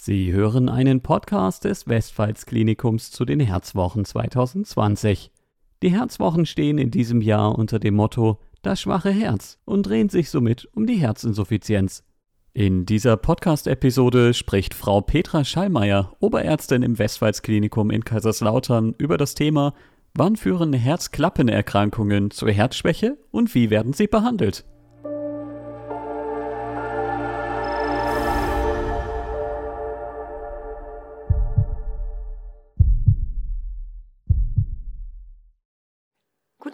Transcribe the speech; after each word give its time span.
Sie 0.00 0.32
hören 0.32 0.68
einen 0.68 1.00
Podcast 1.00 1.64
des 1.64 1.88
Westpfalz-Klinikums 1.88 3.10
zu 3.10 3.24
den 3.24 3.40
Herzwochen 3.40 4.04
2020. 4.04 5.32
Die 5.82 5.90
Herzwochen 5.90 6.46
stehen 6.46 6.78
in 6.78 6.92
diesem 6.92 7.20
Jahr 7.20 7.58
unter 7.58 7.80
dem 7.80 7.96
Motto 7.96 8.38
Das 8.62 8.80
schwache 8.80 9.10
Herz 9.10 9.58
und 9.64 9.86
drehen 9.86 10.08
sich 10.08 10.30
somit 10.30 10.68
um 10.72 10.86
die 10.86 10.98
Herzinsuffizienz. 10.98 12.04
In 12.52 12.86
dieser 12.86 13.16
Podcast-Episode 13.16 14.34
spricht 14.34 14.74
Frau 14.74 15.00
Petra 15.00 15.42
Schallmeier, 15.42 16.12
Oberärztin 16.20 16.84
im 16.84 16.96
Westpfalz-Klinikum 16.96 17.90
in 17.90 18.04
Kaiserslautern, 18.04 18.94
über 18.98 19.16
das 19.18 19.34
Thema 19.34 19.74
Wann 20.14 20.36
führen 20.36 20.74
Herzklappenerkrankungen 20.74 22.30
zur 22.30 22.52
Herzschwäche 22.52 23.18
und 23.32 23.52
wie 23.56 23.68
werden 23.68 23.92
sie 23.92 24.06
behandelt? 24.06 24.64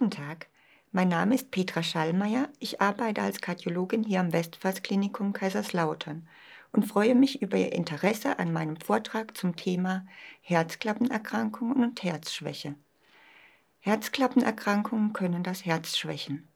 Guten 0.04 0.22
Tag, 0.22 0.48
mein 0.92 1.08
Name 1.08 1.34
ist 1.34 1.50
Petra 1.50 1.82
Schallmeier. 1.82 2.50
Ich 2.58 2.82
arbeite 2.82 3.22
als 3.22 3.40
Kardiologin 3.40 4.04
hier 4.04 4.20
am 4.20 4.34
Westpfalz-Klinikum 4.34 5.32
Kaiserslautern 5.32 6.28
und 6.72 6.86
freue 6.86 7.14
mich 7.14 7.40
über 7.40 7.56
Ihr 7.56 7.72
Interesse 7.72 8.38
an 8.38 8.52
meinem 8.52 8.76
Vortrag 8.76 9.34
zum 9.34 9.56
Thema 9.56 10.06
Herzklappenerkrankungen 10.42 11.82
und 11.82 12.02
Herzschwäche. 12.02 12.74
Herzklappenerkrankungen 13.80 15.14
können 15.14 15.42
das 15.42 15.64
Herz 15.64 15.96
schwächen. 15.96 16.48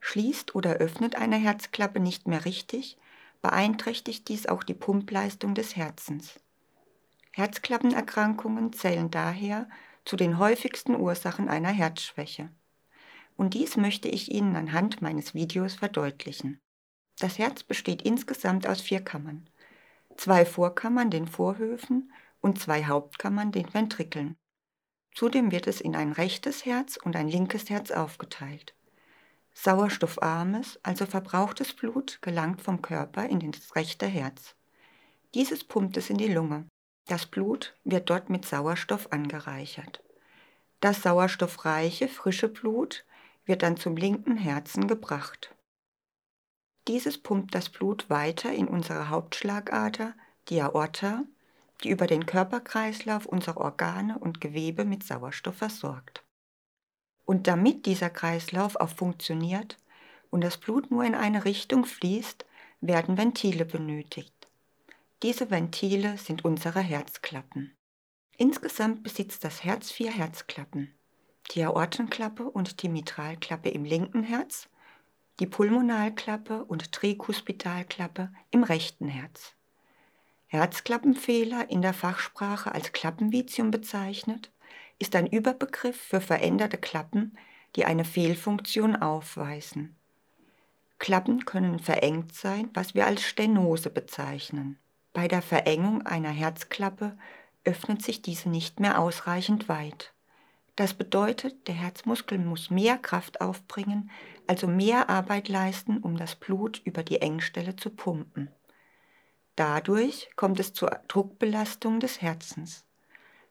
Schließt 0.00 0.56
oder 0.56 0.72
öffnet 0.72 1.14
eine 1.14 1.36
Herzklappe 1.36 2.00
nicht 2.00 2.26
mehr 2.26 2.44
richtig, 2.44 2.98
beeinträchtigt 3.42 4.26
dies 4.26 4.46
auch 4.46 4.64
die 4.64 4.74
Pumpleistung 4.74 5.54
des 5.54 5.76
Herzens. 5.76 6.40
Herzklappenerkrankungen 7.30 8.72
zählen 8.72 9.08
daher 9.08 9.68
zu 10.04 10.16
den 10.16 10.38
häufigsten 10.38 10.96
Ursachen 10.96 11.48
einer 11.48 11.70
Herzschwäche 11.70 12.50
und 13.36 13.54
dies 13.54 13.76
möchte 13.76 14.08
ich 14.08 14.30
Ihnen 14.30 14.56
anhand 14.56 15.02
meines 15.02 15.34
Videos 15.34 15.74
verdeutlichen. 15.74 16.60
Das 17.18 17.38
Herz 17.38 17.62
besteht 17.62 18.02
insgesamt 18.02 18.66
aus 18.66 18.80
vier 18.80 19.00
Kammern. 19.00 19.48
Zwei 20.16 20.44
Vorkammern, 20.44 21.10
den 21.10 21.26
Vorhöfen, 21.26 22.12
und 22.40 22.60
zwei 22.60 22.84
Hauptkammern, 22.84 23.52
den 23.52 23.72
Ventrikeln. 23.72 24.36
Zudem 25.14 25.52
wird 25.52 25.66
es 25.66 25.80
in 25.80 25.94
ein 25.94 26.12
rechtes 26.12 26.64
Herz 26.64 26.96
und 26.96 27.16
ein 27.16 27.28
linkes 27.28 27.70
Herz 27.70 27.90
aufgeteilt. 27.90 28.74
Sauerstoffarmes, 29.54 30.80
also 30.82 31.06
verbrauchtes 31.06 31.74
Blut, 31.74 32.18
gelangt 32.22 32.62
vom 32.62 32.82
Körper 32.82 33.28
in 33.28 33.52
das 33.52 33.76
rechte 33.76 34.06
Herz. 34.06 34.56
Dieses 35.34 35.64
pumpt 35.64 35.96
es 35.96 36.10
in 36.10 36.16
die 36.16 36.32
Lunge. 36.32 36.66
Das 37.06 37.26
Blut 37.26 37.74
wird 37.84 38.08
dort 38.10 38.30
mit 38.30 38.44
Sauerstoff 38.44 39.12
angereichert. 39.12 40.02
Das 40.80 41.02
sauerstoffreiche, 41.02 42.08
frische 42.08 42.48
Blut 42.48 43.04
wird 43.44 43.62
dann 43.62 43.76
zum 43.76 43.96
linken 43.96 44.36
Herzen 44.36 44.86
gebracht. 44.86 45.54
Dieses 46.88 47.18
pumpt 47.18 47.54
das 47.54 47.68
Blut 47.68 48.10
weiter 48.10 48.52
in 48.52 48.68
unsere 48.68 49.08
Hauptschlagader, 49.08 50.14
die 50.48 50.60
Aorta, 50.60 51.24
die 51.82 51.90
über 51.90 52.06
den 52.06 52.26
Körperkreislauf 52.26 53.26
unsere 53.26 53.58
Organe 53.58 54.18
und 54.18 54.40
Gewebe 54.40 54.84
mit 54.84 55.04
Sauerstoff 55.04 55.56
versorgt. 55.56 56.24
Und 57.24 57.46
damit 57.46 57.86
dieser 57.86 58.10
Kreislauf 58.10 58.76
auch 58.76 58.88
funktioniert 58.88 59.76
und 60.30 60.42
das 60.42 60.58
Blut 60.58 60.90
nur 60.90 61.04
in 61.04 61.14
eine 61.14 61.44
Richtung 61.44 61.84
fließt, 61.84 62.44
werden 62.80 63.16
Ventile 63.16 63.64
benötigt. 63.64 64.48
Diese 65.22 65.50
Ventile 65.50 66.18
sind 66.18 66.44
unsere 66.44 66.80
Herzklappen. 66.80 67.76
Insgesamt 68.36 69.04
besitzt 69.04 69.44
das 69.44 69.62
Herz 69.62 69.92
vier 69.92 70.10
Herzklappen 70.10 70.92
die 71.52 71.64
Aortenklappe 71.64 72.44
und 72.44 72.82
die 72.82 72.88
Mitralklappe 72.88 73.68
im 73.68 73.84
linken 73.84 74.22
Herz, 74.22 74.68
die 75.40 75.46
Pulmonalklappe 75.46 76.64
und 76.64 76.92
Trikuspidalklappe 76.92 78.32
im 78.50 78.64
rechten 78.64 79.08
Herz. 79.08 79.54
Herzklappenfehler, 80.46 81.70
in 81.70 81.82
der 81.82 81.94
Fachsprache 81.94 82.72
als 82.72 82.92
Klappenvitium 82.92 83.70
bezeichnet, 83.70 84.50
ist 84.98 85.16
ein 85.16 85.26
Überbegriff 85.26 85.96
für 85.96 86.20
veränderte 86.20 86.78
Klappen, 86.78 87.36
die 87.74 87.86
eine 87.86 88.04
Fehlfunktion 88.04 88.96
aufweisen. 88.96 89.96
Klappen 90.98 91.44
können 91.44 91.78
verengt 91.78 92.34
sein, 92.34 92.70
was 92.74 92.94
wir 92.94 93.06
als 93.06 93.22
Stenose 93.22 93.90
bezeichnen. 93.90 94.78
Bei 95.12 95.26
der 95.26 95.42
Verengung 95.42 96.02
einer 96.02 96.30
Herzklappe 96.30 97.18
öffnet 97.64 98.02
sich 98.02 98.22
diese 98.22 98.48
nicht 98.48 98.78
mehr 98.78 99.00
ausreichend 99.00 99.68
weit. 99.68 100.12
Das 100.76 100.94
bedeutet, 100.94 101.68
der 101.68 101.74
Herzmuskel 101.74 102.38
muss 102.38 102.70
mehr 102.70 102.96
Kraft 102.96 103.40
aufbringen, 103.40 104.10
also 104.46 104.66
mehr 104.66 105.10
Arbeit 105.10 105.48
leisten, 105.48 105.98
um 105.98 106.16
das 106.16 106.34
Blut 106.34 106.80
über 106.84 107.02
die 107.02 107.20
Engstelle 107.20 107.76
zu 107.76 107.90
pumpen. 107.90 108.50
Dadurch 109.54 110.30
kommt 110.34 110.58
es 110.60 110.72
zur 110.72 111.00
Druckbelastung 111.08 112.00
des 112.00 112.22
Herzens. 112.22 112.86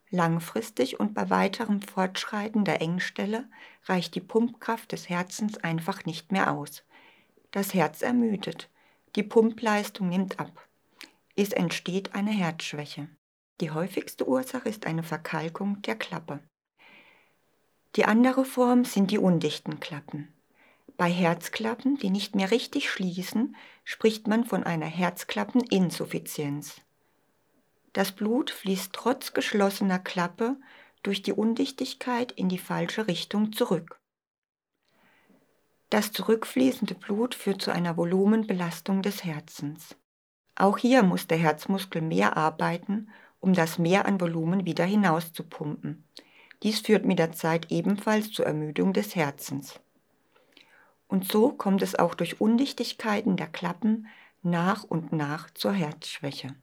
Langfristig 0.09 0.99
und 0.99 1.13
bei 1.13 1.29
weiterem 1.29 1.81
Fortschreiten 1.81 2.65
der 2.65 2.81
Engstelle 2.81 3.47
reicht 3.85 4.15
die 4.15 4.19
Pumpkraft 4.19 4.91
des 4.91 5.07
Herzens 5.07 5.57
einfach 5.59 6.05
nicht 6.05 6.31
mehr 6.31 6.51
aus. 6.51 6.83
Das 7.51 7.73
Herz 7.73 8.01
ermüdet, 8.01 8.69
die 9.15 9.23
Pumpleistung 9.23 10.09
nimmt 10.09 10.39
ab. 10.39 10.67
Es 11.35 11.53
entsteht 11.53 12.13
eine 12.15 12.31
Herzschwäche. 12.31 13.09
Die 13.61 13.71
häufigste 13.71 14.27
Ursache 14.27 14.67
ist 14.67 14.85
eine 14.85 15.03
Verkalkung 15.03 15.81
der 15.83 15.95
Klappe. 15.95 16.41
Die 17.95 18.05
andere 18.05 18.45
Form 18.45 18.85
sind 18.85 19.11
die 19.11 19.17
undichten 19.17 19.79
Klappen. 19.79 20.33
Bei 20.97 21.09
Herzklappen, 21.09 21.97
die 21.97 22.09
nicht 22.09 22.35
mehr 22.35 22.51
richtig 22.51 22.89
schließen, 22.89 23.55
spricht 23.83 24.27
man 24.27 24.45
von 24.45 24.63
einer 24.63 24.85
Herzklappeninsuffizienz. 24.85 26.81
Das 27.93 28.13
Blut 28.13 28.51
fließt 28.51 28.93
trotz 28.93 29.33
geschlossener 29.33 29.99
Klappe 29.99 30.55
durch 31.03 31.21
die 31.21 31.33
Undichtigkeit 31.33 32.31
in 32.31 32.47
die 32.47 32.59
falsche 32.59 33.07
Richtung 33.07 33.51
zurück. 33.51 33.99
Das 35.89 36.13
zurückfließende 36.13 36.95
Blut 36.95 37.35
führt 37.35 37.61
zu 37.61 37.71
einer 37.71 37.97
Volumenbelastung 37.97 39.01
des 39.01 39.25
Herzens. 39.25 39.97
Auch 40.55 40.77
hier 40.77 41.03
muss 41.03 41.27
der 41.27 41.37
Herzmuskel 41.37 42.01
mehr 42.01 42.37
arbeiten, 42.37 43.09
um 43.41 43.53
das 43.53 43.77
Mehr 43.77 44.05
an 44.05 44.21
Volumen 44.21 44.65
wieder 44.65 44.85
hinauszupumpen. 44.85 46.07
Dies 46.63 46.79
führt 46.79 47.05
mit 47.05 47.19
der 47.19 47.31
Zeit 47.31 47.71
ebenfalls 47.71 48.31
zur 48.31 48.45
Ermüdung 48.45 48.93
des 48.93 49.15
Herzens. 49.15 49.79
Und 51.07 51.29
so 51.29 51.51
kommt 51.51 51.81
es 51.81 51.95
auch 51.95 52.13
durch 52.13 52.39
Undichtigkeiten 52.39 53.35
der 53.35 53.47
Klappen 53.47 54.07
nach 54.43 54.83
und 54.83 55.11
nach 55.11 55.49
zur 55.51 55.73
Herzschwäche. 55.73 56.55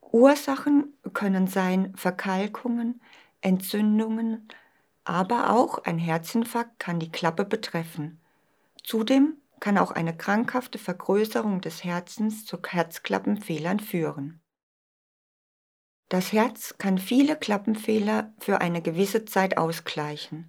Ursachen 0.00 0.94
können 1.12 1.46
sein 1.46 1.94
Verkalkungen, 1.96 3.00
Entzündungen, 3.40 4.48
aber 5.04 5.50
auch 5.50 5.78
ein 5.84 5.98
Herzinfarkt 5.98 6.78
kann 6.78 7.00
die 7.00 7.10
Klappe 7.10 7.44
betreffen. 7.44 8.20
Zudem 8.82 9.36
kann 9.60 9.76
auch 9.76 9.90
eine 9.90 10.16
krankhafte 10.16 10.78
Vergrößerung 10.78 11.60
des 11.60 11.84
Herzens 11.84 12.46
zu 12.46 12.58
Herzklappenfehlern 12.62 13.80
führen. 13.80 14.40
Das 16.14 16.32
Herz 16.32 16.76
kann 16.78 16.98
viele 16.98 17.34
Klappenfehler 17.34 18.32
für 18.38 18.60
eine 18.60 18.80
gewisse 18.80 19.24
Zeit 19.24 19.58
ausgleichen. 19.58 20.48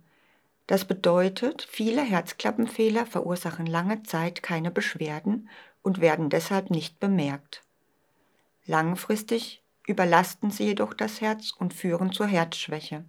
Das 0.67 0.85
bedeutet, 0.85 1.67
viele 1.67 2.03
Herzklappenfehler 2.03 3.07
verursachen 3.07 3.65
lange 3.65 4.03
Zeit 4.03 4.43
keine 4.43 4.69
Beschwerden 4.69 5.49
und 5.81 6.01
werden 6.01 6.29
deshalb 6.29 6.69
nicht 6.69 6.99
bemerkt. 6.99 7.63
Langfristig 8.67 9.63
überlasten 9.87 10.51
sie 10.51 10.65
jedoch 10.65 10.93
das 10.93 11.19
Herz 11.19 11.51
und 11.57 11.73
führen 11.73 12.11
zur 12.11 12.27
Herzschwäche. 12.27 13.03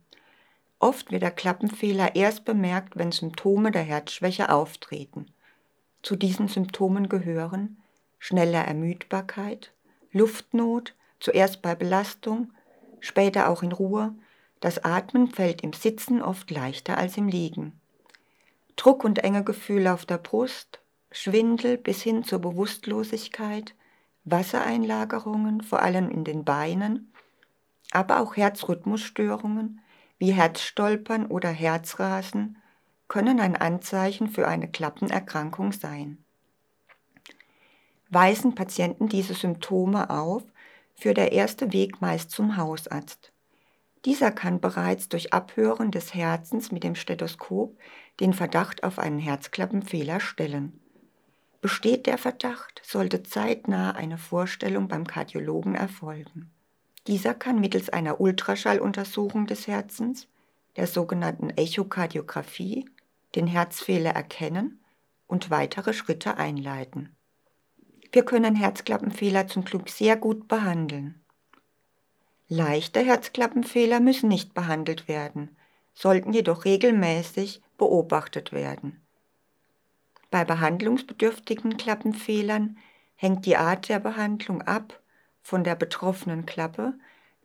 Oft 0.78 1.12
wird 1.12 1.24
der 1.24 1.32
Klappenfehler 1.32 2.16
erst 2.16 2.46
bemerkt, 2.46 2.96
wenn 2.96 3.12
Symptome 3.12 3.70
der 3.70 3.82
Herzschwäche 3.82 4.48
auftreten. 4.48 5.26
Zu 6.02 6.16
diesen 6.16 6.48
Symptomen 6.48 7.10
gehören 7.10 7.82
schnelle 8.18 8.56
Ermüdbarkeit, 8.56 9.74
Luftnot, 10.10 10.94
zuerst 11.20 11.62
bei 11.62 11.74
Belastung, 11.74 12.52
später 13.00 13.48
auch 13.48 13.62
in 13.62 13.72
Ruhe, 13.72 14.14
das 14.60 14.84
Atmen 14.84 15.28
fällt 15.28 15.62
im 15.62 15.72
Sitzen 15.72 16.22
oft 16.22 16.50
leichter 16.50 16.98
als 16.98 17.16
im 17.16 17.28
Liegen. 17.28 17.80
Druck 18.76 19.04
und 19.04 19.20
enge 19.20 19.44
Gefühle 19.44 19.92
auf 19.92 20.06
der 20.06 20.18
Brust, 20.18 20.80
Schwindel 21.10 21.78
bis 21.78 22.02
hin 22.02 22.24
zur 22.24 22.40
Bewusstlosigkeit, 22.40 23.74
Wassereinlagerungen, 24.24 25.62
vor 25.62 25.82
allem 25.82 26.10
in 26.10 26.24
den 26.24 26.44
Beinen, 26.44 27.12
aber 27.92 28.20
auch 28.20 28.36
Herzrhythmusstörungen 28.36 29.80
wie 30.18 30.32
Herzstolpern 30.32 31.26
oder 31.26 31.50
Herzrasen 31.50 32.58
können 33.08 33.38
ein 33.38 33.56
Anzeichen 33.56 34.28
für 34.28 34.48
eine 34.48 34.68
Klappenerkrankung 34.68 35.72
sein. 35.72 36.18
Weisen 38.10 38.54
Patienten 38.54 39.08
diese 39.08 39.34
Symptome 39.34 40.10
auf, 40.10 40.42
führt 40.96 41.18
der 41.18 41.32
erste 41.32 41.72
Weg 41.72 42.00
meist 42.00 42.30
zum 42.30 42.56
Hausarzt. 42.56 43.32
Dieser 44.04 44.30
kann 44.30 44.60
bereits 44.60 45.08
durch 45.08 45.32
Abhören 45.32 45.90
des 45.90 46.14
Herzens 46.14 46.70
mit 46.70 46.84
dem 46.84 46.94
Stethoskop 46.94 47.76
den 48.20 48.32
Verdacht 48.32 48.84
auf 48.84 48.98
einen 48.98 49.18
Herzklappenfehler 49.18 50.20
stellen. 50.20 50.80
Besteht 51.60 52.06
der 52.06 52.18
Verdacht, 52.18 52.80
sollte 52.84 53.24
zeitnah 53.24 53.92
eine 53.92 54.18
Vorstellung 54.18 54.86
beim 54.86 55.06
Kardiologen 55.06 55.74
erfolgen. 55.74 56.52
Dieser 57.08 57.34
kann 57.34 57.60
mittels 57.60 57.88
einer 57.88 58.20
Ultraschalluntersuchung 58.20 59.46
des 59.46 59.66
Herzens, 59.66 60.28
der 60.76 60.86
sogenannten 60.86 61.50
Echokardiographie, 61.50 62.88
den 63.34 63.46
Herzfehler 63.46 64.10
erkennen 64.10 64.80
und 65.26 65.50
weitere 65.50 65.92
Schritte 65.92 66.36
einleiten. 66.36 67.15
Wir 68.16 68.24
können 68.24 68.54
Herzklappenfehler 68.56 69.46
zum 69.46 69.66
Glück 69.66 69.90
sehr 69.90 70.16
gut 70.16 70.48
behandeln. 70.48 71.22
Leichte 72.48 73.00
Herzklappenfehler 73.00 74.00
müssen 74.00 74.30
nicht 74.30 74.54
behandelt 74.54 75.06
werden, 75.06 75.54
sollten 75.92 76.32
jedoch 76.32 76.64
regelmäßig 76.64 77.60
beobachtet 77.76 78.52
werden. 78.52 79.04
Bei 80.30 80.46
behandlungsbedürftigen 80.46 81.76
Klappenfehlern 81.76 82.78
hängt 83.16 83.44
die 83.44 83.58
Art 83.58 83.90
der 83.90 83.98
Behandlung 83.98 84.62
ab 84.62 84.98
von 85.42 85.62
der 85.62 85.74
betroffenen 85.74 86.46
Klappe, 86.46 86.94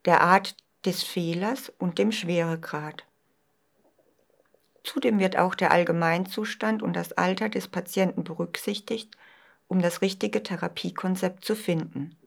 der 0.06 0.22
Art 0.22 0.56
des 0.86 1.04
Fehlers 1.04 1.68
und 1.80 1.98
dem 1.98 2.14
Schweregrad. 2.14 3.04
Zudem 4.86 5.20
wird 5.20 5.36
auch 5.36 5.54
der 5.54 5.72
Allgemeinzustand 5.72 6.82
und 6.82 6.94
das 6.94 7.12
Alter 7.12 7.50
des 7.50 7.68
Patienten 7.68 8.24
berücksichtigt, 8.24 9.18
um 9.72 9.82
das 9.82 10.02
richtige 10.02 10.44
Therapiekonzept 10.44 11.46
zu 11.46 11.56
finden. 11.56 12.18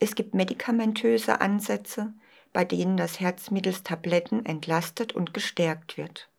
Es 0.00 0.14
gibt 0.14 0.32
medikamentöse 0.32 1.42
Ansätze, 1.42 2.14
bei 2.54 2.64
denen 2.64 2.96
das 2.96 3.20
Herz 3.20 3.50
mittels 3.50 3.82
Tabletten 3.82 4.46
entlastet 4.46 5.12
und 5.12 5.34
gestärkt 5.34 5.98
wird. 5.98 6.30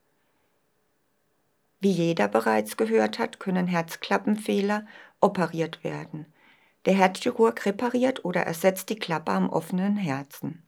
Wie 1.81 1.91
jeder 1.91 2.27
bereits 2.27 2.77
gehört 2.77 3.19
hat, 3.19 3.39
können 3.39 3.67
Herzklappenfehler 3.67 4.87
operiert 5.21 5.83
werden. 5.83 6.25
Der 6.85 6.95
Herzchirurg 6.95 7.63
repariert 7.67 8.25
oder 8.25 8.41
ersetzt 8.41 8.89
die 8.89 8.97
Klappe 8.97 9.33
am 9.33 9.49
offenen 9.49 9.97
Herzen. 9.97 10.63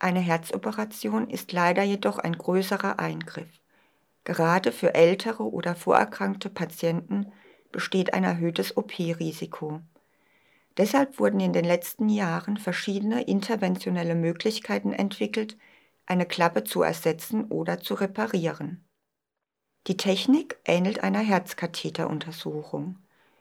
Eine 0.00 0.20
Herzoperation 0.20 1.30
ist 1.30 1.52
leider 1.52 1.84
jedoch 1.84 2.18
ein 2.18 2.36
größerer 2.36 2.98
Eingriff. 2.98 3.60
Gerade 4.24 4.72
für 4.72 4.96
ältere 4.96 5.44
oder 5.44 5.76
vorerkrankte 5.76 6.50
Patienten 6.50 7.30
besteht 7.72 8.14
ein 8.14 8.24
erhöhtes 8.24 8.76
OP-Risiko. 8.76 9.80
Deshalb 10.76 11.18
wurden 11.18 11.40
in 11.40 11.52
den 11.52 11.64
letzten 11.64 12.08
Jahren 12.08 12.56
verschiedene 12.56 13.22
interventionelle 13.22 14.14
Möglichkeiten 14.14 14.92
entwickelt, 14.92 15.56
eine 16.06 16.24
Klappe 16.24 16.64
zu 16.64 16.82
ersetzen 16.82 17.46
oder 17.46 17.80
zu 17.80 17.94
reparieren. 17.94 18.84
Die 19.86 19.96
Technik 19.96 20.58
ähnelt 20.64 21.02
einer 21.02 21.20
Herzkatheteruntersuchung. 21.20 22.96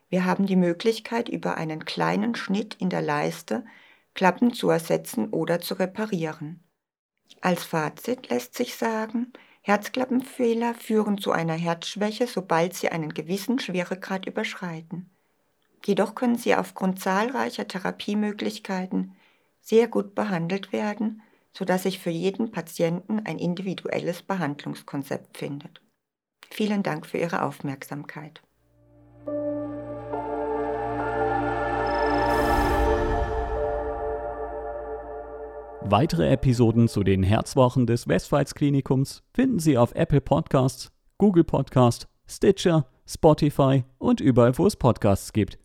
Wir 0.09 0.25
haben 0.25 0.45
die 0.45 0.55
Möglichkeit, 0.55 1.29
über 1.29 1.57
einen 1.57 1.85
kleinen 1.85 2.35
Schnitt 2.35 2.75
in 2.75 2.89
der 2.89 3.01
Leiste 3.01 3.65
Klappen 4.13 4.53
zu 4.53 4.69
ersetzen 4.69 5.29
oder 5.29 5.61
zu 5.61 5.75
reparieren. 5.75 6.63
Als 7.41 7.63
Fazit 7.63 8.29
lässt 8.29 8.55
sich 8.55 8.75
sagen, 8.75 9.31
Herzklappenfehler 9.67 10.73
führen 10.75 11.17
zu 11.17 11.33
einer 11.33 11.55
Herzschwäche, 11.55 12.25
sobald 12.25 12.73
sie 12.73 12.87
einen 12.87 13.13
gewissen 13.13 13.59
Schweregrad 13.59 14.25
überschreiten. 14.25 15.09
Jedoch 15.85 16.15
können 16.15 16.37
sie 16.37 16.55
aufgrund 16.55 17.01
zahlreicher 17.01 17.67
Therapiemöglichkeiten 17.67 19.13
sehr 19.59 19.89
gut 19.89 20.15
behandelt 20.15 20.71
werden, 20.71 21.21
sodass 21.51 21.83
sich 21.83 21.99
für 21.99 22.11
jeden 22.11 22.49
Patienten 22.51 23.19
ein 23.25 23.37
individuelles 23.37 24.21
Behandlungskonzept 24.21 25.37
findet. 25.37 25.81
Vielen 26.49 26.81
Dank 26.81 27.05
für 27.05 27.17
Ihre 27.17 27.41
Aufmerksamkeit. 27.41 28.41
Weitere 35.89 36.27
Episoden 36.29 36.89
zu 36.89 37.01
den 37.01 37.23
Herzwochen 37.23 37.87
des 37.87 38.09
Westpfalz-Klinikums 38.09 39.23
finden 39.33 39.59
Sie 39.59 39.77
auf 39.77 39.95
Apple 39.95 40.19
Podcasts, 40.19 40.91
Google 41.17 41.45
Podcasts, 41.45 42.09
Stitcher, 42.27 42.87
Spotify 43.07 43.85
und 43.97 44.19
überall, 44.19 44.57
wo 44.57 44.67
es 44.67 44.75
Podcasts 44.75 45.31
gibt. 45.31 45.57